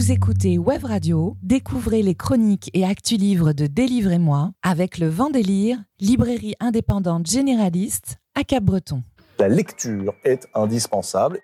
[0.00, 5.76] Vous écoutez Web Radio, découvrez les chroniques et actus livres de Délivrez-moi avec le Vendélire,
[6.00, 9.02] librairie indépendante généraliste à Cap-Breton.
[9.38, 11.40] La lecture est indispensable.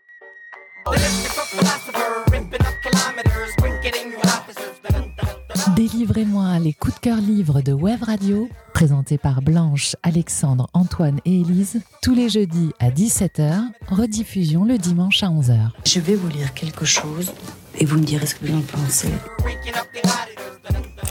[5.76, 11.42] Délivrez-moi les coups de cœur livres de Web Radio, présentés par Blanche, Alexandre, Antoine et
[11.42, 15.72] Élise, tous les jeudis à 17h, rediffusion le dimanche à 11h.
[15.84, 17.34] Je vais vous lire quelque chose
[17.78, 19.08] et vous me direz ce que vous en pensez.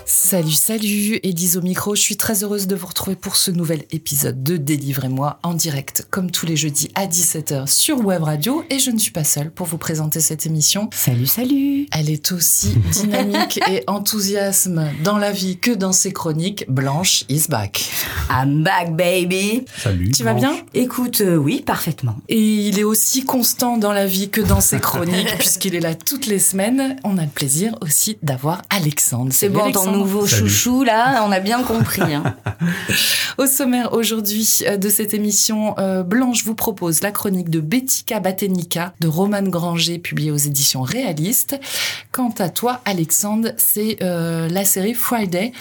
[0.05, 1.95] Salut, salut, Élise au micro.
[1.95, 6.07] Je suis très heureuse de vous retrouver pour ce nouvel épisode de Délivrez-moi en direct,
[6.09, 8.63] comme tous les jeudis à 17h sur Web Radio.
[8.69, 10.89] Et je ne suis pas seule pour vous présenter cette émission.
[10.93, 11.87] Salut, salut.
[11.91, 16.65] Elle est aussi dynamique et enthousiasme dans la vie que dans ses chroniques.
[16.69, 17.85] Blanche is back.
[18.29, 19.65] I'm back, baby.
[19.77, 20.11] Salut.
[20.11, 20.55] Tu vas bien?
[20.73, 22.15] Écoute, euh, oui, parfaitement.
[22.29, 25.93] Et il est aussi constant dans la vie que dans ses chroniques, puisqu'il est là
[25.93, 26.95] toutes les semaines.
[27.03, 29.31] On a le plaisir aussi d'avoir Alexandre.
[29.31, 29.97] C'est bon, ton Alexandre.
[29.97, 30.49] nouveau Salut.
[30.49, 32.01] chouchou, là, on a bien compris.
[32.13, 32.35] hein.
[33.37, 38.19] Au sommaire aujourd'hui euh, de cette émission, euh, Blanche vous propose la chronique de Bettika
[38.19, 41.59] Batenica de Romane Granger, publiée aux éditions Réalistes.
[42.11, 45.51] Quant à toi, Alexandre, c'est euh, la série Friday,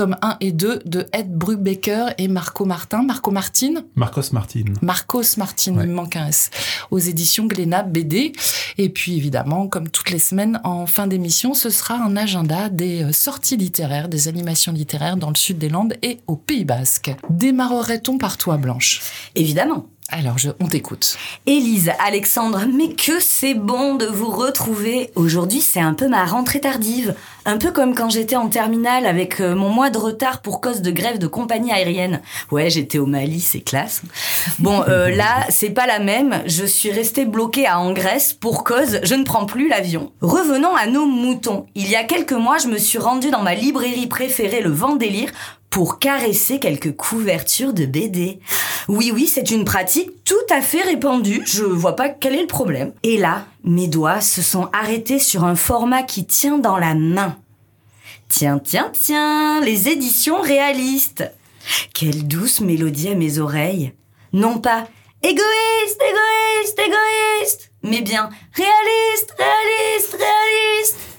[0.00, 3.02] tome 1 et 2 de Ed Brubaker et Marco Martin.
[3.02, 4.64] Marco Martin Marcos Martin.
[4.80, 5.84] Marcos Martin, Ouais.
[5.84, 6.48] il me manque un S,
[6.90, 8.32] aux éditions Glénat BD.
[8.78, 13.02] Et puis évidemment, comme toutes les semaines, en fin d'émission, ce sera un agenda des
[13.04, 17.14] euh, sorties littéraires, des animations littéraires dans le sud des Landes et au Pays Basque.
[17.28, 19.02] Démarrerait-on par toi, Blanche?
[19.34, 19.84] Évidemment.
[20.12, 21.16] Alors, je, on t'écoute.
[21.46, 25.10] Élise, Alexandre, mais que c'est bon de vous retrouver.
[25.14, 27.14] Aujourd'hui, c'est un peu ma rentrée tardive.
[27.44, 30.82] Un peu comme quand j'étais en terminale avec euh, mon mois de retard pour cause
[30.82, 32.20] de grève de compagnie aérienne.
[32.50, 34.02] Ouais, j'étais au Mali, c'est classe.
[34.58, 36.42] Bon, euh, là, c'est pas la même.
[36.46, 40.12] Je suis restée bloquée à Grèce pour cause je ne prends plus l'avion.
[40.20, 41.66] Revenons à nos moutons.
[41.74, 45.30] Il y a quelques mois, je me suis rendue dans ma librairie préférée, le Vendélire,
[45.70, 48.40] pour caresser quelques couvertures de BD.
[48.88, 51.42] Oui, oui, c'est une pratique tout à fait répandue.
[51.46, 52.92] Je vois pas quel est le problème.
[53.04, 57.36] Et là, mes doigts se sont arrêtés sur un format qui tient dans la main.
[58.28, 61.24] Tiens, tiens, tiens, les éditions réalistes.
[61.94, 63.92] Quelle douce mélodie à mes oreilles.
[64.32, 64.88] Non pas
[65.22, 71.09] égoïste, égoïste, égoïste, mais bien réaliste, réaliste, réaliste.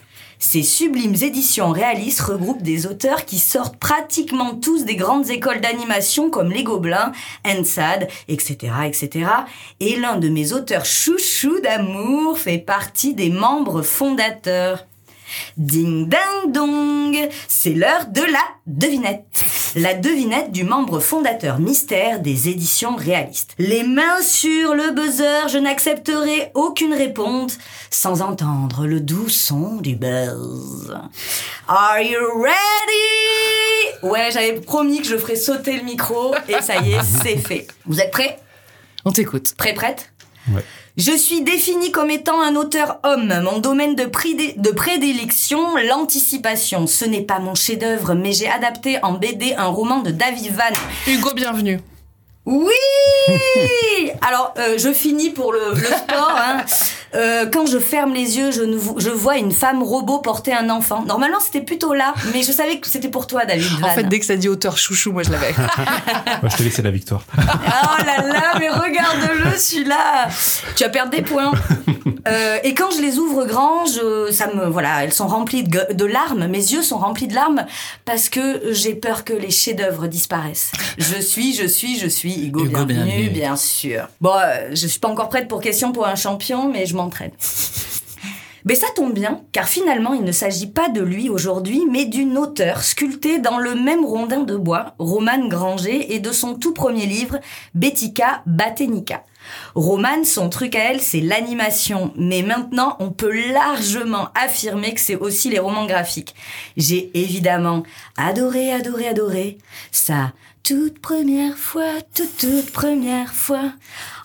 [0.43, 6.31] Ces sublimes éditions réalistes regroupent des auteurs qui sortent pratiquement tous des grandes écoles d'animation
[6.31, 7.11] comme Les Gobelins,
[7.45, 9.29] Ensad, etc., etc.
[9.79, 14.87] Et l'un de mes auteurs chouchous d'amour fait partie des membres fondateurs.
[15.57, 19.43] Ding ding dong, c'est l'heure de la devinette.
[19.75, 23.53] La devinette du membre fondateur mystère des éditions réalistes.
[23.57, 27.57] Les mains sur le buzzer, je n'accepterai aucune réponse
[27.89, 30.95] sans entendre le doux son du buzz.
[31.67, 34.03] Are you ready?
[34.03, 37.67] Ouais, j'avais promis que je ferais sauter le micro et ça y est, c'est fait.
[37.85, 38.39] Vous êtes prêts?
[39.05, 39.53] On t'écoute.
[39.57, 40.11] Prêt, prête?
[40.49, 40.63] Ouais.
[40.97, 43.33] Je suis défini comme étant un auteur homme.
[43.43, 44.05] Mon domaine de,
[44.71, 46.87] prédilection, l'anticipation.
[46.87, 51.11] Ce n'est pas mon chef-d'œuvre, mais j'ai adapté en BD un roman de David Van.
[51.11, 51.79] Hugo, bienvenue.
[52.45, 52.73] Oui
[54.27, 56.31] Alors, euh, je finis pour le, le sport.
[56.35, 56.65] hein.
[57.13, 60.53] Euh, quand je ferme les yeux, je, ne vo- je vois une femme robot porter
[60.53, 61.03] un enfant.
[61.05, 63.87] Normalement, c'était plutôt là, mais je savais que c'était pour toi, David Van.
[63.87, 65.53] En fait, dès que ça dit auteur chouchou, moi je l'avais.
[66.41, 67.23] Moi, je t'ai laissé la victoire.
[67.83, 70.27] Oh là là, mais regarde-le celui-là.
[70.75, 71.51] Tu vas perdre des points.
[72.27, 76.05] Euh, et quand je les ouvre grand, je, ça me voilà, elles sont remplies de,
[76.05, 76.47] larmes.
[76.47, 77.65] Mes yeux sont remplis de larmes
[78.05, 80.71] parce que j'ai peur que les chefs-d'œuvre disparaissent.
[80.97, 83.29] Je suis, je suis, je suis Hugo, Hugo, bienvenue, bienvenue.
[83.29, 84.07] bien sûr.
[84.19, 86.95] Bon, euh, je suis pas encore prête pour question pour un champion, mais je
[88.63, 92.37] Mais ça tombe bien, car finalement il ne s'agit pas de lui aujourd'hui, mais d'une
[92.37, 97.07] auteure sculptée dans le même rondin de bois, Romane Granger, et de son tout premier
[97.07, 97.39] livre,
[97.73, 99.23] Bettika Batenica.
[99.73, 105.15] Romane, son truc à elle, c'est l'animation, mais maintenant on peut largement affirmer que c'est
[105.15, 106.35] aussi les romans graphiques.
[106.77, 107.81] J'ai évidemment
[108.17, 109.57] adoré, adoré, adoré
[109.91, 110.33] ça.
[110.63, 113.73] Toute première fois, toute, toute première fois.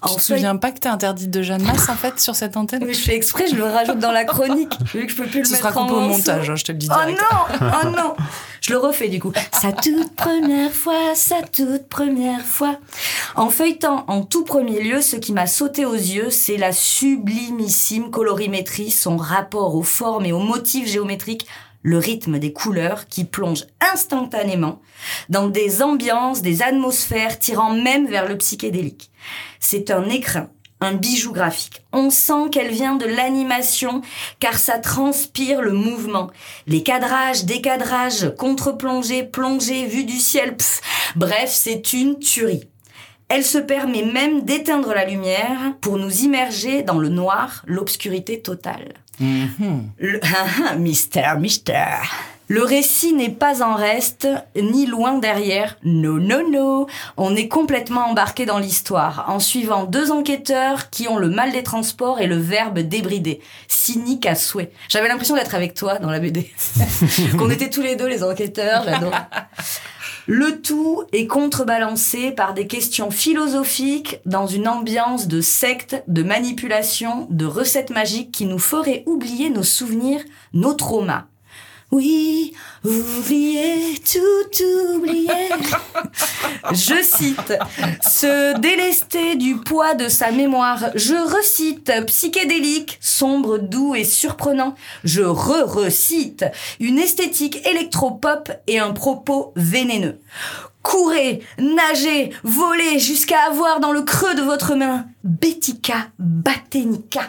[0.06, 2.84] Tu te souviens pas que t'es interdite de Jeanne Masse, en fait, sur cette antenne
[2.84, 4.74] Mais je fais exprès, je le rajoute dans la chronique.
[4.94, 6.64] Vu que je peux plus le Ce mettre sera en coupé au montage, hein, je
[6.64, 7.22] te le dis Oh direct.
[7.22, 8.14] non, oh non.
[8.60, 9.32] Je le refais du coup.
[9.52, 12.76] Sa toute première fois, sa toute première fois.
[13.34, 18.10] En feuilletant en tout premier lieu, ce qui m'a sauté aux yeux, c'est la sublimissime
[18.10, 21.46] colorimétrie, son rapport aux formes et aux motifs géométriques,
[21.86, 24.82] le rythme des couleurs qui plonge instantanément
[25.28, 29.12] dans des ambiances, des atmosphères tirant même vers le psychédélique.
[29.60, 30.50] C'est un écrin
[30.80, 31.82] un bijou graphique.
[31.92, 34.02] On sent qu'elle vient de l'animation
[34.40, 36.30] car ça transpire le mouvement.
[36.66, 40.82] Les cadrages, décadrages, contre-plongées, plongées, vue du ciel, pff,
[41.14, 42.68] bref, c'est une tuerie.
[43.28, 48.92] Elle se permet même d'éteindre la lumière pour nous immerger dans le noir, l'obscurité totale.
[49.20, 50.20] Le...
[50.78, 52.02] mystère, mystère.
[52.48, 55.76] Le récit n'est pas en reste, ni loin derrière.
[55.82, 56.86] Non, non, non.
[57.16, 61.64] On est complètement embarqué dans l'histoire, en suivant deux enquêteurs qui ont le mal des
[61.64, 63.40] transports et le verbe débridé.
[63.66, 64.70] Cynique à souhait.
[64.88, 66.48] J'avais l'impression d'être avec toi dans la BD.
[67.38, 68.84] Qu'on était tous les deux les enquêteurs.
[68.84, 69.00] Là,
[70.26, 77.28] le tout est contrebalancé par des questions philosophiques dans une ambiance de secte, de manipulation,
[77.30, 80.20] de recettes magiques qui nous feraient oublier nos souvenirs,
[80.52, 81.26] nos traumas.
[81.92, 82.52] Oui,
[82.84, 84.64] oublier, tout
[84.96, 85.28] oublier.
[86.72, 87.54] Je cite,
[88.02, 90.90] se délester du poids de sa mémoire.
[90.96, 94.74] Je recite, psychédélique, sombre, doux et surprenant.
[95.04, 96.44] Je re-recite,
[96.80, 100.18] une esthétique électropop et un propos vénéneux.
[100.86, 107.22] Courez, nagez, volez jusqu'à avoir dans le creux de votre main Betica Batenica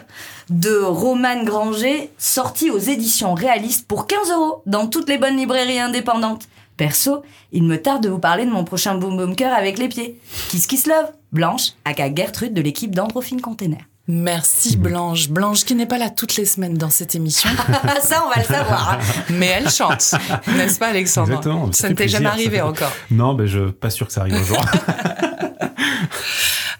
[0.48, 5.80] de Romane Granger, sorti aux éditions réalistes pour 15 euros dans toutes les bonnes librairies
[5.80, 6.46] indépendantes.
[6.76, 9.88] Perso, il me tarde de vous parler de mon prochain Boom Boom Cœur avec les
[9.88, 10.20] pieds.
[10.50, 13.80] Kiss Kiss Love, Blanche, aka Gertrude de l'équipe d'Androphine Container.
[14.08, 15.28] Merci Blanche.
[15.28, 17.50] Blanche qui n'est pas là toutes les semaines dans cette émission.
[18.02, 18.92] ça, on va le savoir.
[18.92, 18.98] hein.
[19.30, 20.14] Mais elle chante,
[20.56, 21.28] n'est-ce pas Alexandre?
[21.28, 21.70] Exactement.
[21.72, 22.90] Ça ne t'est jamais arrivé fait- encore.
[23.10, 24.64] Non, ben je pas sûr que ça arrive un jour.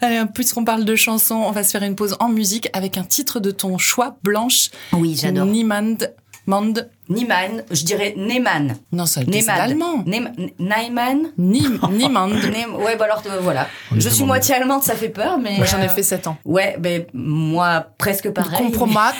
[0.00, 3.02] Allez, puisqu'on parle de chansons, on va se faire une pause en musique avec un
[3.04, 4.70] titre de ton choix, Blanche.
[4.92, 5.46] Oui, j'adore.
[5.46, 5.96] Niemand.
[6.48, 6.88] Mand.
[7.10, 8.76] Niemann, je dirais Neyman.
[8.90, 9.60] Non, ça c'est Neyman.
[9.60, 10.04] allemand.
[10.06, 11.32] Neyman.
[11.36, 12.30] Niemand.
[12.78, 13.68] Ouais, bah alors euh, voilà.
[13.94, 15.58] Je suis moitié allemande, ça fait peur, mais.
[15.58, 16.38] Moi, j'en ai euh, fait 7 ans.
[16.46, 18.56] Ouais, ben moi presque Le pareil.
[18.58, 19.12] compromat.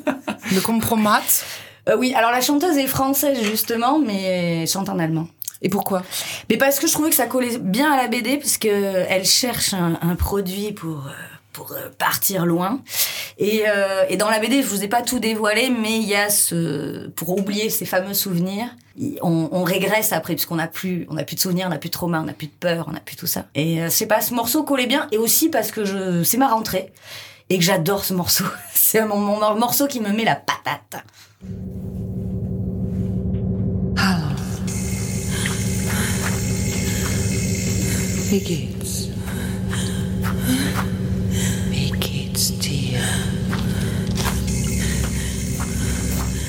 [0.54, 1.20] Le compromat.
[1.20, 5.28] mais- Euh, oui, alors la chanteuse est française justement, mais chante en allemand.
[5.62, 6.02] Et pourquoi?
[6.50, 9.72] Mais parce que je trouvais que ça collait bien à la BD, puisque elle cherche
[9.72, 11.04] un, un produit pour
[11.52, 12.80] pour euh, partir loin.
[13.38, 16.14] Et, euh, et dans la BD, je vous ai pas tout dévoilé, mais il y
[16.14, 18.68] a ce pour oublier ces fameux souvenirs.
[19.20, 21.90] On, on régresse après puisqu'on n'a plus, on n'a plus de souvenirs, on n'a plus
[21.90, 23.44] de trauma, on n'a plus de peur, on n'a plus tout ça.
[23.54, 26.92] Et euh, sais pas, ce morceau collait bien, et aussi parce que c'est ma rentrée
[27.50, 28.44] et que j'adore ce morceau.
[28.74, 31.04] C'est mon, mon morceau qui me met la patate.
[38.30, 39.08] Geht's?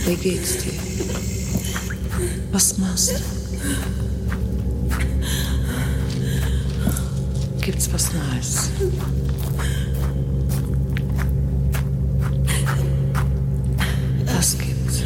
[0.08, 0.72] Wie geht's dir?
[2.54, 3.16] Was machst du?
[7.60, 8.70] Gibt's was Neues?
[14.28, 15.04] Was gibt's?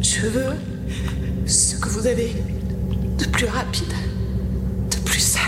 [0.00, 0.54] Je veux
[1.46, 2.32] ce que vous avez
[3.18, 3.92] de plus rapide,
[4.88, 5.42] de plus sale.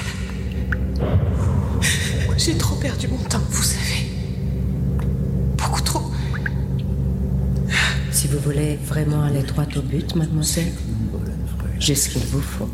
[2.37, 4.11] J'ai trop perdu mon temps, vous savez.
[5.57, 6.11] Beaucoup trop.
[8.19, 10.73] Si vous voulez vraiment aller droit au but, mademoiselle,
[11.79, 12.69] j'ai ce qu'il vous faut.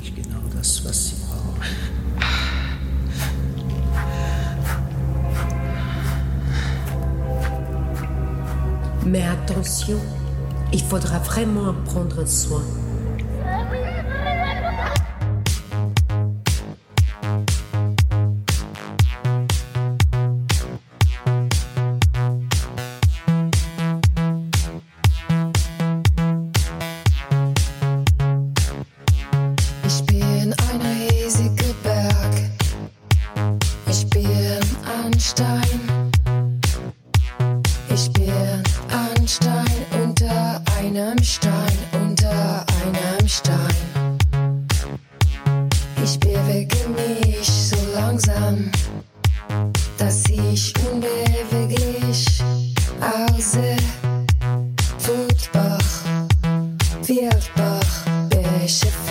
[9.05, 9.99] Mais attention,
[10.73, 12.63] il faudra vraiment en prendre soin.
[57.09, 59.04] wie Bach, Bischof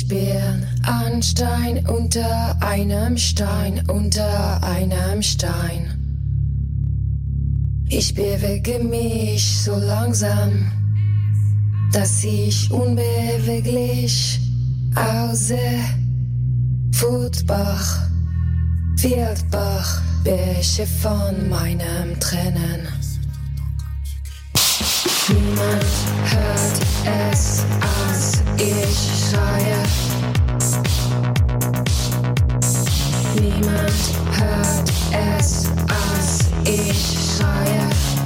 [0.00, 5.92] Ich bin ein Stein unter einem Stein, unter einem Stein.
[7.88, 10.70] Ich bewege mich so langsam,
[11.92, 14.38] dass ich unbeweglich
[14.94, 15.82] aussehe.
[16.92, 18.08] Futbach,
[18.98, 22.86] Wildbach, Bäche von meinem Trennen.
[25.28, 25.84] Niemand
[26.22, 29.17] hört es, als ich.
[33.34, 33.92] Niemand
[34.32, 34.90] hört
[35.38, 38.17] es, als ich schreie.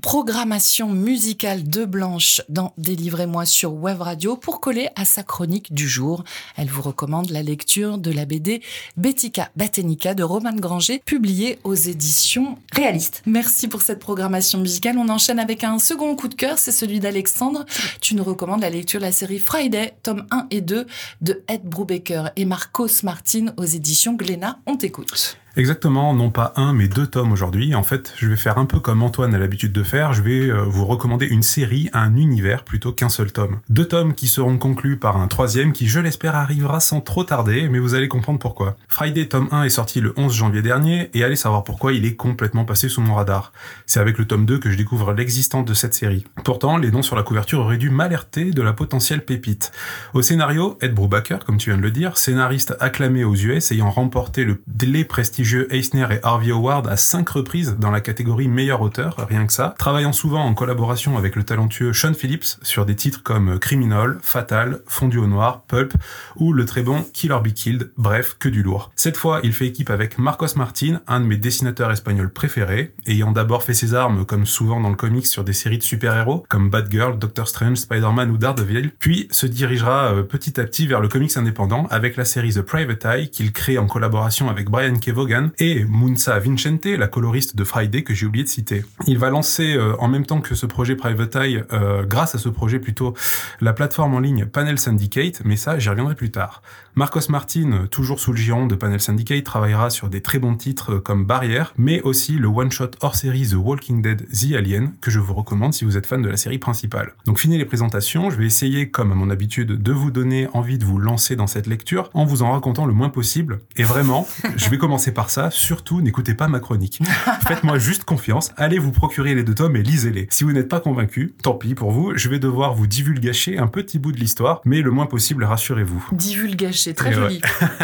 [0.00, 5.86] Programmation musicale de Blanche dans Délivrez-moi sur Web Radio pour coller à sa chronique du
[5.86, 6.24] jour.
[6.56, 8.62] Elle vous recommande la lecture de la BD
[8.96, 13.22] Betica Batenica de Roman Granger, publiée aux éditions Réaliste.
[13.26, 14.96] Merci pour cette programmation musicale.
[14.96, 17.66] On enchaîne avec un second coup de cœur, c'est celui d'Alexandre.
[18.00, 20.86] Tu nous recommandes la lecture de la série Friday, tome 1 et 2
[21.20, 24.58] de Ed Brubaker et Marcos Martin aux éditions Glénat.
[24.64, 25.36] On t'écoute.
[25.56, 27.74] Exactement, non pas un, mais deux tomes aujourd'hui.
[27.74, 30.12] En fait, je vais faire un peu comme Antoine a l'habitude de faire.
[30.12, 33.58] Je vais euh, vous recommander une série, un univers, plutôt qu'un seul tome.
[33.68, 37.68] Deux tomes qui seront conclus par un troisième qui, je l'espère, arrivera sans trop tarder,
[37.68, 38.76] mais vous allez comprendre pourquoi.
[38.86, 42.14] Friday tome 1 est sorti le 11 janvier dernier, et allez savoir pourquoi il est
[42.14, 43.52] complètement passé sous mon radar.
[43.86, 46.24] C'est avec le tome 2 que je découvre l'existence de cette série.
[46.44, 49.72] Pourtant, les noms sur la couverture auraient dû m'alerter de la potentielle pépite.
[50.14, 53.90] Au scénario, Ed Brubaker, comme tu viens de le dire, scénariste acclamé aux US, ayant
[53.90, 55.39] remporté le, les prestigieux
[55.70, 59.74] Eisner et Harvey Award à cinq reprises dans la catégorie meilleur auteur, rien que ça,
[59.78, 64.80] travaillant souvent en collaboration avec le talentueux Sean Phillips sur des titres comme Criminal, Fatal,
[64.86, 65.92] Fondu au noir, Pulp
[66.36, 68.90] ou le très bon Kill or Be Killed, bref, que du lourd.
[68.96, 73.32] Cette fois, il fait équipe avec Marcos Martin, un de mes dessinateurs espagnols préférés, ayant
[73.32, 76.70] d'abord fait ses armes, comme souvent dans le comics, sur des séries de super-héros, comme
[76.70, 81.08] Batgirl, Doctor Strange, Spider-Man ou Daredevil, puis se dirigera euh, petit à petit vers le
[81.08, 85.10] comics indépendant avec la série The Private Eye qu'il crée en collaboration avec Brian K.
[85.58, 88.84] Et Munsa Vincente, la coloriste de Friday que j'ai oublié de citer.
[89.06, 92.38] Il va lancer euh, en même temps que ce projet Private Eye, euh, grâce à
[92.38, 93.14] ce projet plutôt,
[93.60, 96.62] la plateforme en ligne Panel Syndicate, mais ça j'y reviendrai plus tard.
[96.96, 100.96] Marcos Martin, toujours sous le giron de Panel Syndicate, travaillera sur des très bons titres
[100.96, 105.20] comme Barrière, mais aussi le one-shot hors série The Walking Dead The Alien, que je
[105.20, 107.14] vous recommande si vous êtes fan de la série principale.
[107.26, 110.78] Donc fini les présentations, je vais essayer, comme à mon habitude, de vous donner envie
[110.78, 113.60] de vous lancer dans cette lecture en vous en racontant le moins possible.
[113.76, 117.02] Et vraiment, je vais commencer par ça, surtout n'écoutez pas ma chronique.
[117.46, 120.28] Faites-moi juste confiance, allez vous procurer les deux tomes et lisez-les.
[120.30, 123.66] Si vous n'êtes pas convaincu, tant pis pour vous, je vais devoir vous divulgacher un
[123.66, 126.08] petit bout de l'histoire, mais le moins possible, rassurez-vous.
[126.12, 127.22] Divulgaché, très Et ouais.
[127.22, 127.40] joli.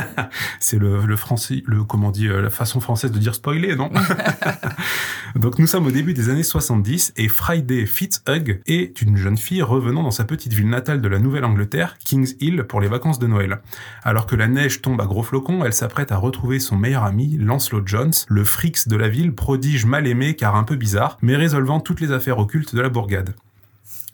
[0.61, 3.76] C'est le, le français, le, comment on dit, euh, la façon française de dire spoiler,
[3.76, 3.90] non?
[5.35, 9.62] Donc nous sommes au début des années 70 et Friday Fitzhugh est une jeune fille
[9.62, 13.26] revenant dans sa petite ville natale de la Nouvelle-Angleterre, Kings Hill, pour les vacances de
[13.26, 13.61] Noël.
[14.02, 17.25] Alors que la neige tombe à gros flocons, elle s'apprête à retrouver son meilleur ami,
[17.38, 21.37] Lancelot Jones, le frix de la ville, prodige mal aimé car un peu bizarre, mais
[21.37, 23.35] résolvant toutes les affaires occultes de la bourgade.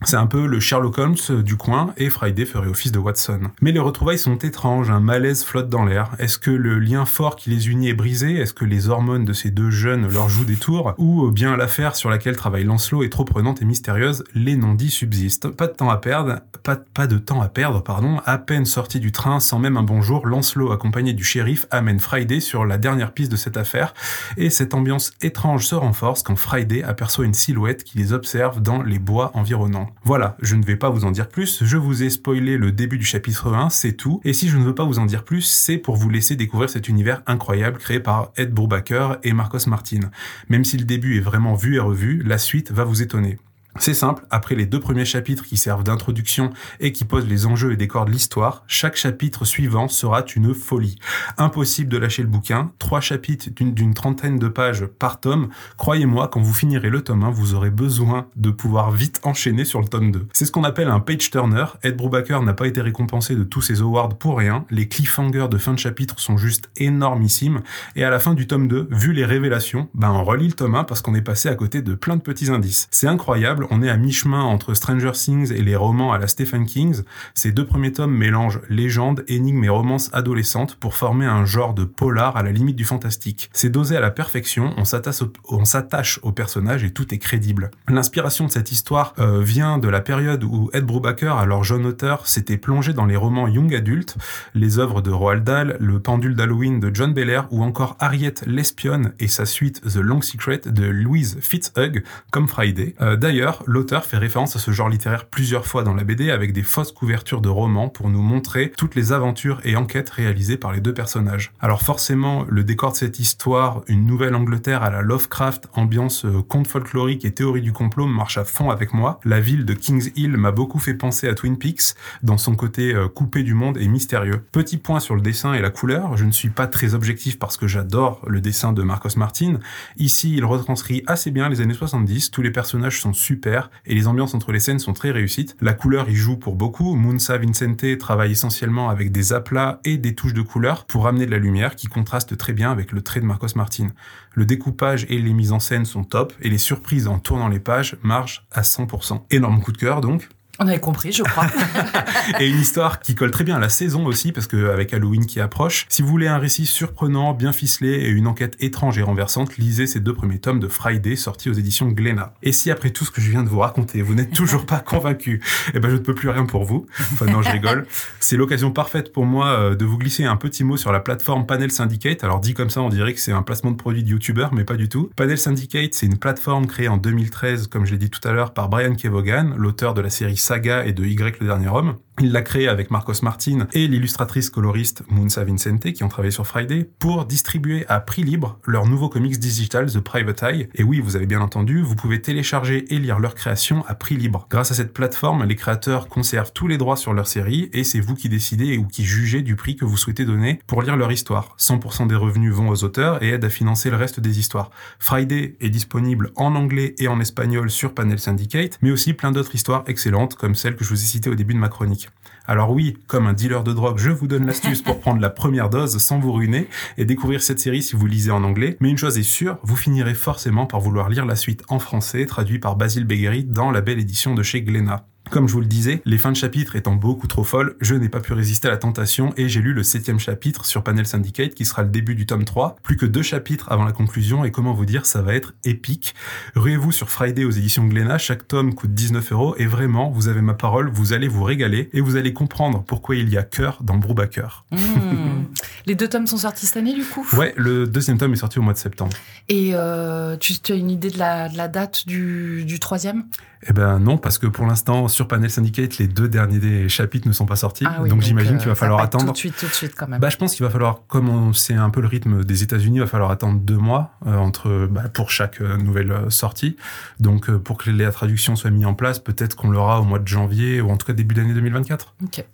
[0.05, 3.51] C'est un peu le Sherlock Holmes du coin et Friday ferait office de Watson.
[3.61, 6.11] Mais les retrouvailles sont étranges, un malaise flotte dans l'air.
[6.19, 8.37] Est-ce que le lien fort qui les unit est brisé?
[8.37, 10.95] Est-ce que les hormones de ces deux jeunes leur jouent des tours?
[10.99, 15.49] Ou bien l'affaire sur laquelle travaille Lancelot est trop prenante et mystérieuse Les non-dits subsistent.
[15.49, 18.21] Pas de temps à perdre, pas, pas de temps à perdre, pardon.
[18.27, 22.41] À peine sorti du train, sans même un bonjour, Lancelot accompagné du shérif amène Friday
[22.41, 23.95] sur la dernière piste de cette affaire
[24.37, 28.83] et cette ambiance étrange se renforce quand Friday aperçoit une silhouette qui les observe dans
[28.83, 29.92] les bois environnants.
[30.05, 32.99] Voilà, je ne vais pas vous en dire plus, je vous ai spoilé le début
[32.99, 35.43] du chapitre 1, c'est tout, et si je ne veux pas vous en dire plus,
[35.43, 40.11] c'est pour vous laisser découvrir cet univers incroyable créé par Ed Brubaker et Marcos Martin.
[40.49, 43.39] Même si le début est vraiment vu et revu, la suite va vous étonner.
[43.79, 47.73] C'est simple, après les deux premiers chapitres qui servent d'introduction et qui posent les enjeux
[47.73, 50.99] et décors de l'histoire, chaque chapitre suivant sera une folie.
[51.39, 55.49] Impossible de lâcher le bouquin, trois chapitres d'une trentaine de pages par tome.
[55.79, 59.81] Croyez-moi, quand vous finirez le tome 1, vous aurez besoin de pouvoir vite enchaîner sur
[59.81, 60.27] le tome 2.
[60.35, 61.65] C'est ce qu'on appelle un page turner.
[61.83, 64.67] Ed Brubaker n'a pas été récompensé de tous ses awards pour rien.
[64.71, 67.63] Les cliffhangers de fin de chapitre sont juste énormissimes.
[67.97, 70.75] Et à la fin du tome 2, vu les révélations, ben on relit le tome
[70.75, 72.87] 1 parce qu'on est passé à côté de plein de petits indices.
[72.91, 76.67] C'est incroyable on est à mi-chemin entre Stranger Things et les romans à la Stephen
[76.67, 76.95] King.
[77.35, 81.85] Ces deux premiers tomes mélangent légende, énigmes et romances adolescentes pour former un genre de
[81.85, 83.51] polar à la limite du fantastique.
[83.53, 87.71] C'est dosé à la perfection, on s'attache au, personnage et tout est crédible.
[87.89, 92.27] L'inspiration de cette histoire euh, vient de la période où Ed Brubaker, alors jeune auteur,
[92.27, 94.17] s'était plongé dans les romans young adultes,
[94.55, 99.13] les œuvres de Roald Dahl, Le pendule d'Halloween de John Belair ou encore Harriet l'espionne
[99.21, 102.95] et sa suite The Long Secret de Louise Fitzhugh comme Friday.
[103.01, 106.53] Euh, d'ailleurs, l'auteur fait référence à ce genre littéraire plusieurs fois dans la BD avec
[106.53, 110.73] des fausses couvertures de romans pour nous montrer toutes les aventures et enquêtes réalisées par
[110.73, 111.53] les deux personnages.
[111.61, 116.43] Alors forcément, le décor de cette histoire, une nouvelle Angleterre à la Lovecraft, ambiance euh,
[116.43, 119.21] conte folklorique et théorie du complot marche à fond avec moi.
[119.25, 122.95] La ville de Kings Hill m'a beaucoup fait penser à Twin Peaks dans son côté
[122.95, 124.45] euh, coupé du monde et mystérieux.
[124.53, 127.57] Petit point sur le dessin et la couleur, je ne suis pas très objectif parce
[127.57, 129.59] que j'adore le dessin de Marcos Martin.
[129.97, 134.07] Ici, il retranscrit assez bien les années 70, tous les personnages sont super et les
[134.07, 135.57] ambiances entre les scènes sont très réussites.
[135.61, 136.95] La couleur y joue pour beaucoup.
[136.95, 141.31] Munsa Vincente travaille essentiellement avec des aplats et des touches de couleur pour amener de
[141.31, 143.89] la lumière qui contraste très bien avec le trait de Marcos Martin.
[144.35, 147.61] Le découpage et les mises en scène sont top et les surprises en tournant les
[147.61, 149.23] pages marchent à 100%.
[149.31, 150.29] Énorme coup de cœur donc.
[150.63, 151.49] On avait compris, je crois.
[152.41, 155.27] et une histoire qui colle très bien à la saison aussi, parce que avec Halloween
[155.27, 159.03] qui approche, si vous voulez un récit surprenant, bien ficelé et une enquête étrange et
[159.03, 162.35] renversante, lisez ces deux premiers tomes de Friday sortis aux éditions Glénat.
[162.45, 164.79] Et si après tout ce que je viens de vous raconter, vous n'êtes toujours pas
[164.79, 165.43] convaincu,
[165.75, 166.87] eh ben je ne peux plus rien pour vous.
[167.13, 167.85] Enfin non, je rigole.
[168.21, 171.45] C'est l'occasion parfaite pour moi euh, de vous glisser un petit mot sur la plateforme
[171.45, 172.23] Panel Syndicate.
[172.23, 174.63] Alors dit comme ça, on dirait que c'est un placement de produit de YouTuber, mais
[174.63, 175.11] pas du tout.
[175.17, 178.55] Panel Syndicate, c'est une plateforme créée en 2013, comme je l'ai dit tout à l'heure,
[178.55, 180.37] par Brian Kevogan, l'auteur de la série
[180.85, 181.99] Et de Y le dernier homme.
[182.21, 186.47] Il l'a créé avec Marcos Martin et l'illustratrice coloriste Munsa Vincente qui ont travaillé sur
[186.47, 190.69] Friday pour distribuer à prix libre leur nouveau comics digital The Private Eye.
[190.75, 194.17] Et oui, vous avez bien entendu, vous pouvez télécharger et lire leur création à prix
[194.17, 194.47] libre.
[194.51, 198.01] Grâce à cette plateforme, les créateurs conservent tous les droits sur leur série et c'est
[198.01, 201.11] vous qui décidez ou qui jugez du prix que vous souhaitez donner pour lire leur
[201.11, 201.57] histoire.
[201.59, 204.71] 100% des revenus vont aux auteurs et aident à financer le reste des histoires.
[204.99, 209.55] Friday est disponible en anglais et en espagnol sur Panel Syndicate, mais aussi plein d'autres
[209.55, 212.03] histoires excellentes comme celle que je vous ai citée au début de ma chronique.
[212.47, 215.71] Alors oui, comme un dealer de drogue, je vous donne l'astuce pour prendre la première
[215.71, 218.77] dose sans vous ruiner et découvrir cette série si vous lisez en anglais.
[218.81, 222.27] Mais une chose est sûre, vous finirez forcément par vouloir lire la suite en français,
[222.27, 225.07] traduit par Basile Begueri dans la belle édition de chez Glénat.
[225.31, 228.11] Comme je vous le disais, les fins de chapitre étant beaucoup trop folles, je n'ai
[228.11, 231.55] pas pu résister à la tentation et j'ai lu le septième chapitre sur Panel Syndicate
[231.55, 232.77] qui sera le début du tome 3.
[232.83, 236.15] Plus que deux chapitres avant la conclusion et comment vous dire, ça va être épique.
[236.55, 240.43] Ruez-vous sur Friday aux éditions Glénat, chaque tome coûte 19 euros et vraiment, vous avez
[240.43, 243.79] ma parole, vous allez vous régaler et vous allez comprendre pourquoi il y a cœur
[243.83, 244.65] dans Brubaker.
[244.71, 244.77] Mmh.
[245.87, 247.27] les deux tomes sont sortis cette année du coup?
[247.33, 249.17] Ouais, le deuxième tome est sorti au mois de septembre.
[249.49, 253.25] Et euh, tu, as une idée de la, date du, du troisième?
[253.69, 257.33] Eh ben non, parce que pour l'instant, sur Panel Syndicate, les deux derniers chapitres ne
[257.33, 257.85] sont pas sortis.
[257.87, 259.27] Ah donc, j'imagine qu'il va euh, falloir attendre.
[259.27, 260.19] Tout de suite, tout de suite quand même.
[260.19, 263.01] Bah, je pense qu'il va falloir, comme c'est un peu le rythme des États-Unis, il
[263.01, 266.77] va falloir attendre deux mois euh, entre bah, pour chaque euh, nouvelle sortie.
[267.21, 270.27] Donc pour que la traduction soit mise en place, peut-être qu'on l'aura au mois de
[270.27, 272.15] janvier ou en tout cas début d'année 2024.
[272.25, 272.45] Ok.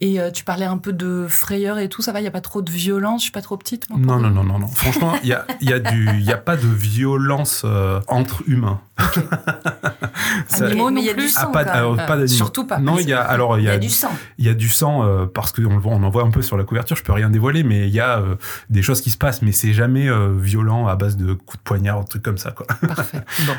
[0.00, 2.20] Et tu parlais un peu de frayeur et tout, ça va?
[2.20, 3.20] Il y a pas trop de violence?
[3.20, 4.68] Je suis pas trop petite Non, non, non, non, non.
[4.68, 7.64] Franchement, il y a, y a du, il y a pas de violence
[8.08, 8.80] entre humains.
[10.62, 11.52] Animaux mais il y a du sang.
[11.54, 12.78] Ah, pas, Surtout pas.
[12.78, 14.10] Non, il y a alors il y a, du sang.
[14.38, 16.64] Il y a du sang euh, parce qu'on on en voit un peu sur la
[16.64, 16.96] couverture.
[16.96, 18.36] Je peux rien dévoiler, mais il y a euh,
[18.70, 21.62] des choses qui se passent, mais c'est jamais euh, violent à base de coups de
[21.62, 22.66] poignard, un truc comme ça, quoi.
[22.86, 23.20] Parfait.
[23.46, 23.52] Bon.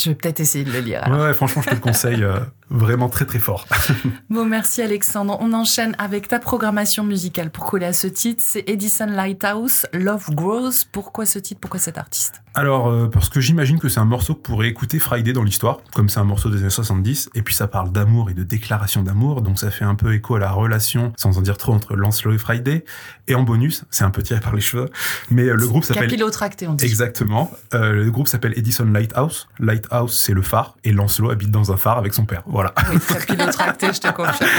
[0.00, 1.02] Je vais peut-être essayer de le lire.
[1.04, 1.18] alors.
[1.18, 2.38] Ouais, ouais, franchement, je te le conseille euh,
[2.70, 3.66] vraiment très très fort.
[4.30, 5.36] Bon, merci Alexandre.
[5.40, 8.42] On enchaîne avec ta programmation musicale pour coller à ce titre.
[8.46, 10.70] C'est Edison Lighthouse, Love Grows.
[10.90, 11.60] Pourquoi ce titre?
[11.60, 12.42] Pourquoi cet artiste?
[12.54, 15.80] Alors, euh, parce que j'imagine que c'est un morceau que pourrait écouter Friday dans l'histoire,
[15.94, 19.02] comme c'est un morceau des années 70, et puis ça parle d'amour et de déclaration
[19.02, 21.94] d'amour, donc ça fait un peu écho à la relation, sans en dire trop, entre
[21.96, 22.84] Lancelot et Friday.
[23.26, 24.88] Et en bonus, c'est un peu tiré par les cheveux,
[25.30, 26.04] mais euh, le groupe s'appelle...
[26.04, 26.84] Capillotracté, on dit.
[26.84, 27.50] Exactement.
[27.72, 29.48] Euh, le groupe s'appelle Edison Lighthouse.
[29.58, 32.42] Lighthouse, c'est le phare, et Lancelot habite dans un phare avec son père.
[32.46, 32.74] Voilà.
[32.90, 34.50] Oui, capillotracté, je te confirme.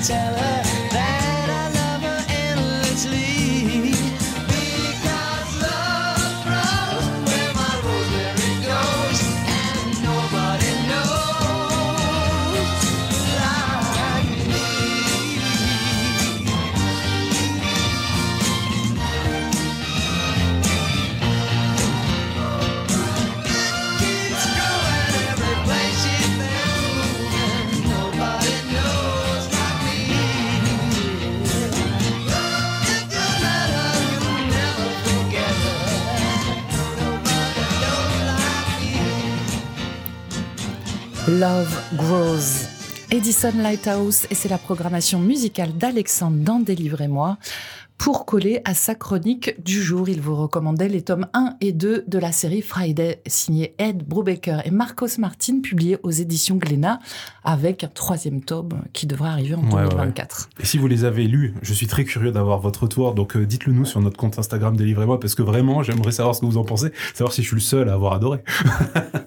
[0.08, 0.45] tell
[41.46, 42.66] Love Grows.
[43.12, 47.38] Edison Lighthouse, et c'est la programmation musicale d'Alexandre dans Délivrez-moi.
[48.06, 52.04] Pour coller à sa chronique du jour, il vous recommandait les tomes 1 et 2
[52.08, 57.00] de la série Friday, signé Ed Brubaker et Marcos Martin, publié aux éditions Glénat,
[57.44, 59.90] avec un troisième tome qui devrait arriver en Ouais, ouais.
[59.90, 60.50] 2024.
[60.60, 63.44] Et si vous les avez lus, je suis très curieux d'avoir votre retour, donc euh,
[63.48, 66.58] dites-le nous sur notre compte Instagram Délivrez-moi, parce que vraiment, j'aimerais savoir ce que vous
[66.58, 68.44] en pensez, savoir si je suis le seul à avoir adoré.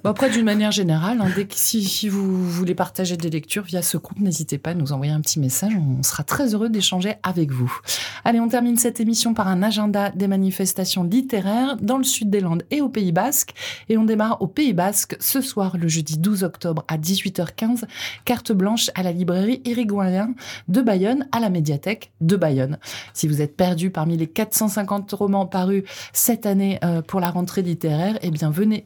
[0.05, 3.64] Bon, après, d'une manière générale, hein, dès que si, si vous voulez partager des lectures
[3.64, 5.73] via ce compte, n'hésitez pas à nous envoyer un petit message.
[5.77, 7.81] On sera très heureux d'échanger avec vous.
[8.25, 12.40] Allez, on termine cette émission par un agenda des manifestations littéraires dans le sud des
[12.40, 13.54] Landes et au Pays Basque.
[13.88, 17.85] Et on démarre au Pays Basque ce soir, le jeudi 12 octobre à 18h15,
[18.24, 20.35] carte blanche à la librairie Irigoyen
[20.68, 22.78] de Bayonne à la médiathèque de Bayonne.
[23.14, 27.62] Si vous êtes perdu parmi les 450 romans parus cette année euh, pour la rentrée
[27.62, 28.85] littéraire, eh bien venez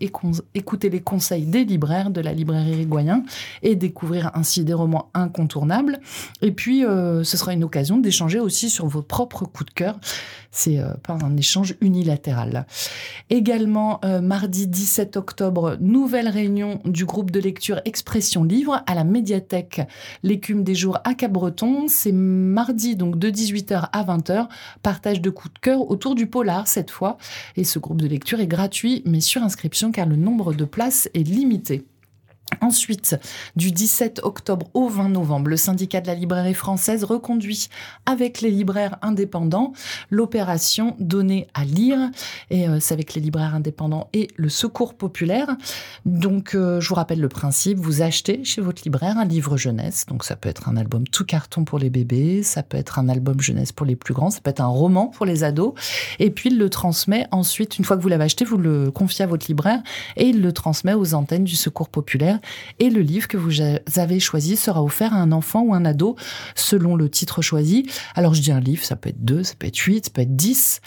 [0.55, 3.25] écouter les conseils des libraires de la librairie Irigoyen
[3.62, 6.01] et découvrir ainsi des romans incontournables.
[6.40, 9.99] Et puis, euh, ce sera une occasion d'échanger aussi sur vos propres coups de cœur.
[10.51, 12.67] C'est euh, pas un échange unilatéral.
[13.31, 19.05] Également, euh, mardi 17 octobre, nouvelle réunion du groupe de lecture Expression Livre à la
[19.05, 19.81] médiathèque
[20.23, 21.87] L'écume des jours à Cabreton.
[21.89, 24.49] C'est mardi, donc de 18h à 20h.
[24.83, 27.17] Partage de coups de cœur autour du polar cette fois.
[27.57, 31.09] Et ce groupe de lecture est gratuit, mais sur inscription car le nombre de places
[31.15, 31.87] est limité.
[32.61, 33.17] Ensuite,
[33.57, 37.69] du 17 octobre au 20 novembre, le syndicat de la librairie française reconduit
[38.07, 39.73] avec les libraires indépendants
[40.11, 42.11] l'opération Donner à lire.
[42.51, 45.49] Et euh, c'est avec les libraires indépendants et le secours populaire.
[46.05, 47.79] Donc, euh, je vous rappelle le principe.
[47.79, 50.07] Vous achetez chez votre libraire un livre jeunesse.
[50.07, 52.43] Donc, ça peut être un album tout carton pour les bébés.
[52.43, 54.31] Ça peut être un album jeunesse pour les plus grands.
[54.31, 55.75] Ça peut être un roman pour les ados.
[56.19, 59.25] Et puis, il le transmet ensuite, une fois que vous l'avez acheté, vous le confiez
[59.25, 59.83] à votre libraire
[60.17, 62.38] et il le transmet aux antennes du secours populaire
[62.79, 63.61] et le livre que vous
[63.97, 66.17] avez choisi sera offert à un enfant ou un ado
[66.55, 67.87] selon le titre choisi.
[68.15, 70.23] Alors je dis un livre, ça peut être deux, ça peut être huit, ça peut
[70.23, 70.81] être dix.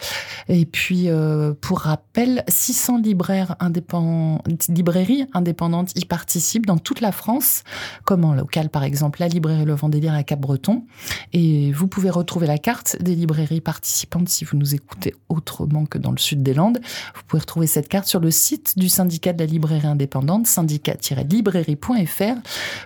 [0.49, 3.55] Et puis euh, pour rappel, 600 libraires
[4.69, 7.63] librairies indépendantes y participent dans toute la France,
[8.03, 10.85] comme en local par exemple la librairie Le Vendélire à Cap-Breton.
[11.33, 15.97] Et vous pouvez retrouver la carte des librairies participantes si vous nous écoutez autrement que
[15.97, 16.79] dans le sud des Landes.
[17.15, 20.95] Vous pouvez retrouver cette carte sur le site du syndicat de la librairie indépendante, syndicat-librairie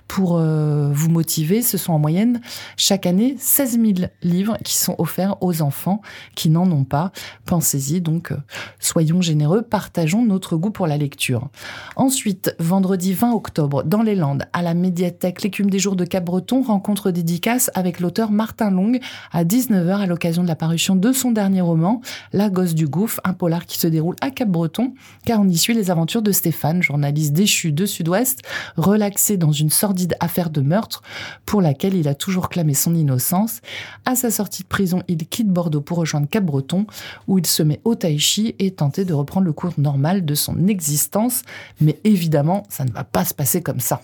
[0.07, 1.61] pour euh, vous motiver.
[1.61, 2.41] Ce sont en moyenne
[2.77, 6.01] chaque année 16 000 livres qui sont offerts aux enfants
[6.35, 7.11] qui n'en ont pas.
[7.45, 8.37] Pensez-y, donc euh,
[8.79, 11.49] soyons généreux, partageons notre goût pour la lecture.
[11.95, 16.61] Ensuite, vendredi 20 octobre, dans les Landes, à la médiathèque L'écume des jours de Cap-Breton,
[16.63, 18.99] rencontre dédicace avec l'auteur Martin Long
[19.31, 22.01] à 19h à l'occasion de la parution de son dernier roman,
[22.33, 24.93] La gosse du gouffre, un polar qui se déroule à Cap-Breton,
[25.25, 28.38] car on y suit les aventures de Stéphane, journaliste déchu de Sud-Ouest,
[28.77, 31.01] relaxé dans une sordide affaire de meurtre
[31.45, 33.61] pour laquelle il a toujours clamé son innocence.
[34.05, 36.85] À sa sortie de prison, il quitte Bordeaux pour rejoindre Cap-Breton,
[37.27, 40.35] où il se met au tai chi et tenter de reprendre le cours normal de
[40.35, 41.43] son existence.
[41.81, 44.01] Mais évidemment, ça ne va pas se passer comme ça.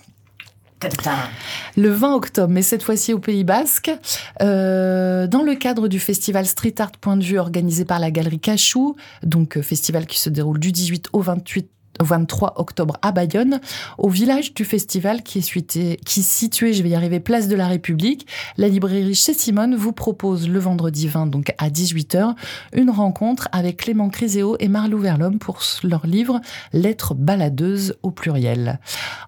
[1.76, 3.90] Le 20 octobre, mais cette fois-ci au Pays Basque,
[4.42, 8.38] euh, dans le cadre du festival Street Art Point de Vue organisé par la Galerie
[8.38, 11.70] Cachou, donc euh, festival qui se déroule du 18 au 28
[12.00, 13.60] 23 octobre à Bayonne,
[13.98, 18.26] au village du festival qui est, situé, je vais y arriver, place de la République.
[18.56, 22.34] La librairie chez Simone vous propose le vendredi 20, donc à 18h,
[22.72, 26.40] une rencontre avec Clément Criséo et Marlou Verlhomme pour leur livre
[26.72, 28.80] Lettres baladeuses au pluriel.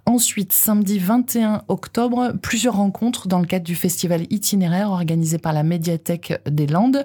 [0.06, 5.62] Ensuite, samedi 21 octobre, plusieurs rencontres dans le cadre du festival itinéraire organisé par la
[5.62, 7.04] médiathèque des Landes.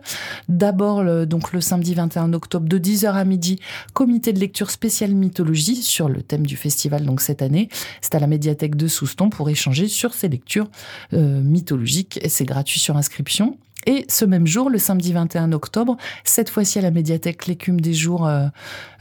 [0.49, 3.59] D'abord, donc le samedi 21 octobre de 10h à midi,
[3.93, 7.69] comité de lecture spéciale mythologie sur le thème du festival donc cette année.
[8.01, 10.69] C'est à la médiathèque de Souston pour échanger sur ces lectures
[11.13, 13.57] euh, mythologiques c'est gratuit sur inscription.
[13.85, 17.93] Et ce même jour, le samedi 21 octobre, cette fois-ci à la médiathèque L'écume des
[17.93, 18.47] jours euh,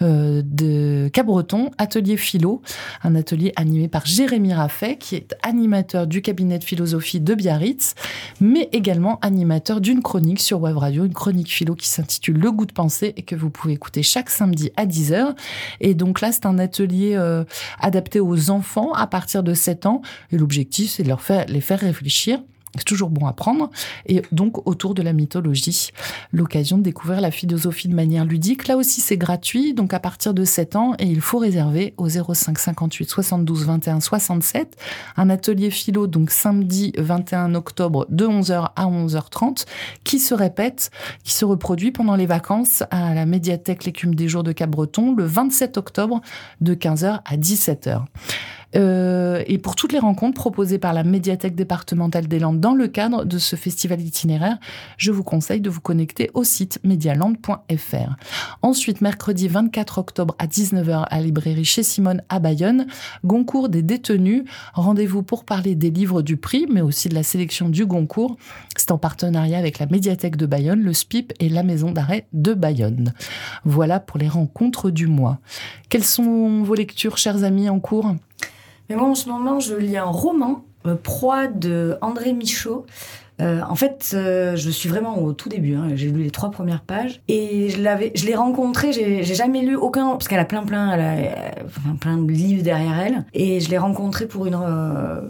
[0.00, 2.62] euh, de Cabreton, atelier philo,
[3.02, 7.94] un atelier animé par Jérémy Raffet, qui est animateur du cabinet de philosophie de Biarritz,
[8.40, 12.66] mais également animateur d'une chronique sur Web Radio, une chronique philo qui s'intitule Le goût
[12.66, 15.34] de penser et que vous pouvez écouter chaque samedi à 10h.
[15.80, 17.44] Et donc là, c'est un atelier euh,
[17.80, 20.02] adapté aux enfants à partir de 7 ans.
[20.32, 22.40] Et l'objectif, c'est de leur faire, les faire réfléchir
[22.76, 23.70] c'est toujours bon à prendre.
[24.06, 25.90] Et donc, autour de la mythologie,
[26.32, 28.66] l'occasion de découvrir la philosophie de manière ludique.
[28.68, 32.08] Là aussi, c'est gratuit, donc à partir de 7 ans, et il faut réserver au
[32.08, 34.76] 05 58 72 21 67
[35.16, 39.66] un atelier philo, donc samedi 21 octobre de 11h à 11h30,
[40.04, 40.90] qui se répète,
[41.24, 45.24] qui se reproduit pendant les vacances à la médiathèque L'écume des jours de Cap-Breton le
[45.24, 46.20] 27 octobre
[46.60, 48.04] de 15h à 17h.
[48.74, 52.88] Euh, et pour toutes les rencontres proposées par la médiathèque départementale des Landes dans le
[52.88, 54.58] cadre de ce festival itinéraire,
[54.96, 58.16] je vous conseille de vous connecter au site medialand.fr.
[58.62, 62.86] Ensuite, mercredi 24 octobre à 19h à librairie chez Simone à Bayonne,
[63.24, 64.44] Goncourt des détenus.
[64.74, 68.36] Rendez-vous pour parler des livres du prix, mais aussi de la sélection du Goncourt.
[68.76, 72.54] C'est en partenariat avec la médiathèque de Bayonne, le SPIP et la maison d'arrêt de
[72.54, 73.12] Bayonne.
[73.64, 75.38] Voilà pour les rencontres du mois.
[75.88, 78.14] Quelles sont vos lectures, chers amis, en cours?
[78.92, 82.84] Mais moi, en ce moment, je lis un roman, euh, Proie de André Michaud.
[83.42, 85.74] Euh, en fait, euh, je suis vraiment au tout début.
[85.74, 85.88] Hein.
[85.94, 88.92] J'ai lu les trois premières pages et je l'avais, je l'ai rencontrée.
[88.92, 92.62] J'ai, jamais lu aucun parce qu'elle a plein, plein, elle a, enfin, plein de livres
[92.62, 93.24] derrière elle.
[93.34, 95.20] Et je l'ai rencontrée pour une euh,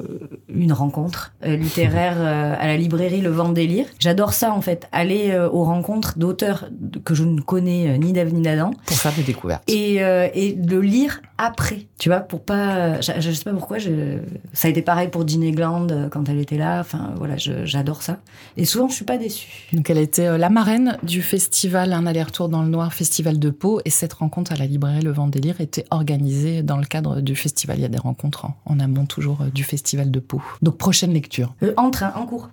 [0.49, 3.87] une rencontre euh, littéraire euh, à la librairie Le Vent Délire.
[3.99, 6.69] J'adore ça en fait, aller euh, aux rencontres d'auteurs
[7.05, 9.63] que je ne connais euh, ni d'Ave ni d'Adam Pour faire des découvertes.
[9.71, 13.01] et euh, et de lire après, tu vois, pour pas.
[13.01, 13.79] Je, je sais pas pourquoi.
[13.79, 14.19] Je,
[14.53, 16.81] ça a été pareil pour Jean Egland euh, quand elle était là.
[16.81, 17.65] Enfin voilà, je-
[18.03, 18.21] ça.
[18.57, 19.69] Et souvent, je suis pas déçue.
[19.73, 23.51] Donc elle était euh, la marraine du festival Un aller-retour dans le noir, festival de
[23.51, 27.21] Pau, et cette rencontre à la librairie Le Vent Délire était organisée dans le cadre
[27.21, 27.79] du festival.
[27.79, 30.43] Il y a des rencontres en, en amont toujours euh, du festival de Pau.
[30.63, 31.55] Donc prochaine lecture.
[31.63, 32.51] Euh, en train, en cours.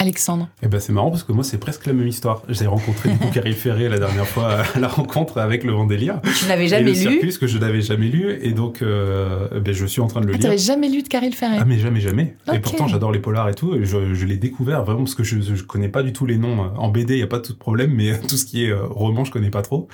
[0.00, 2.42] Alexandre Eh ben c'est marrant parce que moi c'est presque la même histoire.
[2.48, 6.22] J'ai rencontré du coup Caril Ferré la dernière fois à la rencontre avec le Vendélia.
[6.38, 9.60] Tu l'avais et jamais le lu Circus que je n'avais jamais lu et donc euh,
[9.60, 10.42] ben, je suis en train de le Ah, lire.
[10.46, 12.34] t'avais jamais lu de Caril Ferret Ah mais jamais jamais.
[12.52, 13.74] Et pourtant j'adore les polars et tout.
[13.74, 16.38] Et je je l'ai découvert vraiment parce que je, je connais pas du tout les
[16.38, 17.14] noms en BD.
[17.14, 19.30] Il y a pas tout de problème, mais tout ce qui est euh, roman je
[19.30, 19.86] connais pas trop.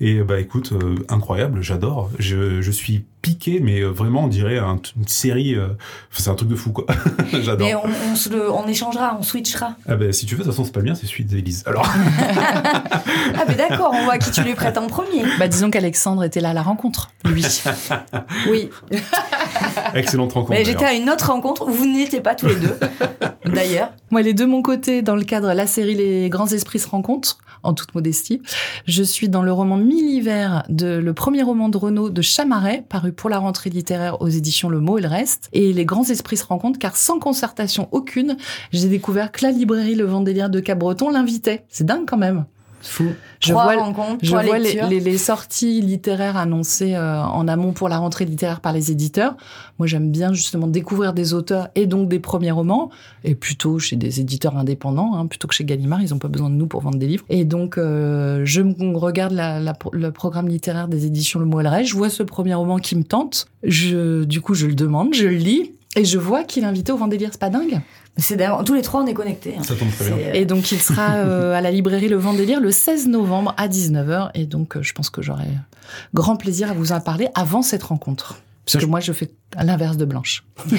[0.00, 2.10] Et bah écoute euh, incroyable, j'adore.
[2.18, 5.54] Je, je suis piqué, mais euh, vraiment on dirait un- une série.
[5.54, 5.68] euh,
[6.10, 6.86] c'est un truc de fou quoi.
[7.32, 7.68] j'adore.
[7.68, 9.22] Mais on, on se le, on échangera, on
[9.52, 9.74] switchera.
[9.88, 11.62] Ah ben si tu veux, de toute façon c'est pas bien, c'est celui d'Élise.
[11.66, 11.86] Alors
[13.34, 15.24] Ah, mais d'accord, on voit qui tu lui prêtes en premier.
[15.38, 17.44] Bah disons qu'Alexandre était là à la rencontre, lui.
[18.50, 18.70] Oui,
[19.94, 20.50] excellente rencontre.
[20.52, 22.78] mais j'étais à une autre rencontre où vous n'étiez pas tous les deux.
[23.46, 26.46] D'ailleurs, Moi, elle est de mon côté dans le cadre de la série Les grands
[26.46, 28.42] esprits se rencontrent, en toute modestie.
[28.86, 33.12] Je suis dans le roman Mille-Hiver, de, le premier roman de Renaud de Chamaret, paru
[33.12, 35.48] pour la rentrée littéraire aux éditions Le Mot et le Reste.
[35.52, 38.36] Et Les grands esprits se rencontrent, car sans concertation aucune,
[38.72, 41.64] j'ai découvert que la librairie Le Vendélier de Cabreton l'invitait.
[41.68, 42.44] C'est dingue quand même.
[42.82, 43.04] Fou.
[43.40, 44.88] Je Trois vois, rencontres, je trois vois les, lectures.
[44.88, 49.36] les- les sorties littéraires annoncées euh, en amont pour la rentrée littéraire par les éditeurs.
[49.78, 52.90] Moi, j'aime bien justement découvrir des auteurs et donc des premiers romans,
[53.24, 56.02] et plutôt chez des éditeurs indépendants, hein, plutôt que chez Gallimard.
[56.02, 57.24] Ils n'ont pas besoin de nous pour vendre des livres.
[57.30, 61.60] Et donc, euh, je me regarde la- la- le programme littéraire des éditions Le Mot
[61.60, 61.90] et le Reste.
[61.90, 63.46] Je vois ce premier roman qui me tente.
[63.64, 65.72] Je, du coup, je le demande, je le lis.
[65.94, 67.80] Et je vois qu'il est invité au Vendée Lire, c'est pas dingue?
[68.18, 69.54] C'est d'ailleurs- tous les trois on est connectés.
[69.58, 69.62] hein.
[69.62, 70.16] Ça tombe très bien.
[70.32, 73.54] C'est- Et donc, il sera euh, à la librairie Le Vent Délire le 16 novembre
[73.56, 74.30] à 19h.
[74.34, 75.48] Et donc, euh, je pense que j'aurai
[76.14, 78.36] grand plaisir à vous en parler avant cette rencontre.
[78.64, 80.44] Parce que moi, je fais à l'inverse de Blanche.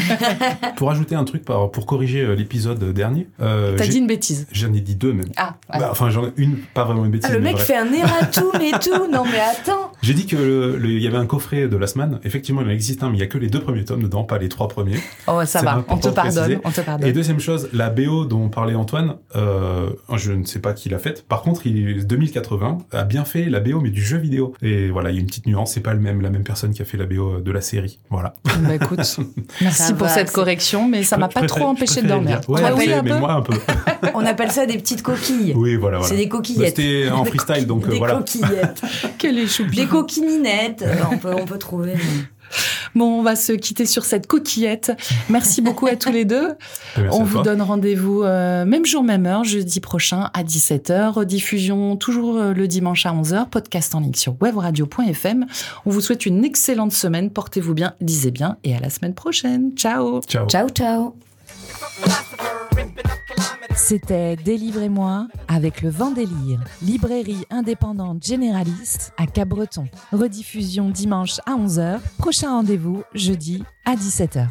[0.77, 3.27] Pour ajouter un truc par- pour corriger euh, l'épisode dernier.
[3.41, 4.47] euh, T'as dit une bêtise.
[4.51, 5.27] J'en ai dit deux même.
[5.35, 7.29] Ah, Bah, enfin, j'en ai une, pas vraiment une bêtise.
[7.29, 7.65] Ah, le mais mec vrai.
[7.65, 9.07] fait un erratum et tout.
[9.11, 9.91] Non mais attends.
[10.01, 12.19] J'ai dit que il y avait un coffret de la semaine.
[12.23, 14.23] Effectivement, il en existe un, mais il y a que les deux premiers tomes dedans,
[14.23, 14.97] pas les trois premiers.
[15.27, 15.83] Oh, ça va.
[15.87, 16.59] On te pardonne.
[16.63, 17.11] On te Et pardonne.
[17.11, 21.25] deuxième chose, la BO dont parlait Antoine, euh, je ne sais pas qui l'a faite.
[21.27, 24.53] Par contre, il 2080 a bien fait la BO, mais du jeu vidéo.
[24.61, 25.73] Et voilà, il y a une petite nuance.
[25.73, 27.72] C'est pas le même, la même personne qui a fait la BO de la série.
[28.09, 28.35] Voilà.
[28.43, 28.99] Bah, écoute,
[29.61, 32.39] merci Ça pour va, cette correction, mais ça m'a pas préfère- trop empêché de dormir.
[32.39, 32.49] dire.
[32.49, 33.53] Ouais, Toi, je oui, sais, un mais peu moi un peu.
[34.13, 35.53] On appelle ça des petites coquilles.
[35.55, 36.09] Oui, voilà, voilà.
[36.13, 36.75] C'est des Bah, coquillettes.
[36.77, 38.15] C'était en Des freestyle, donc euh, des voilà.
[38.15, 38.81] coquillettes.
[39.17, 39.79] Quel échoupille.
[39.79, 40.81] Des coquininettes.
[40.85, 41.93] euh, on, peut, on peut trouver.
[41.95, 42.01] mais-
[42.95, 44.91] Bon, on va se quitter sur cette coquillette.
[45.29, 46.49] Merci beaucoup à tous les deux.
[46.97, 47.43] Merci On vous toi.
[47.43, 51.09] donne rendez-vous euh, même jour, même heure, jeudi prochain à 17h.
[51.13, 53.49] Rediffusion toujours euh, le dimanche à 11h.
[53.49, 55.45] Podcast en ligne sur webradio.fm.
[55.85, 57.29] On vous souhaite une excellente semaine.
[57.29, 59.71] Portez-vous bien, lisez bien et à la semaine prochaine.
[59.75, 60.21] Ciao.
[60.21, 60.47] Ciao.
[60.47, 61.32] Ciao, ciao.
[63.75, 69.87] C'était Délivrez-moi avec le vent délire, librairie indépendante généraliste à Cabreton.
[70.11, 74.47] Rediffusion dimanche à 11h, prochain rendez-vous jeudi à 17h.